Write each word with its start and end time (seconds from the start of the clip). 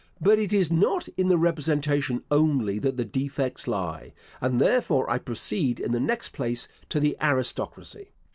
But 0.19 0.39
it 0.39 0.51
is 0.51 0.71
not 0.71 1.07
in 1.09 1.27
the 1.27 1.37
representation 1.37 2.23
only 2.31 2.79
that 2.79 2.97
the 2.97 3.05
defects 3.05 3.67
lie, 3.67 4.13
and 4.41 4.59
therefore 4.59 5.07
I 5.07 5.19
proceed 5.19 5.79
in 5.79 5.91
the 5.91 5.99
next 5.99 6.29
place 6.29 6.67
to 6.89 6.99
the 6.99 7.15
aristocracy. 7.21 8.09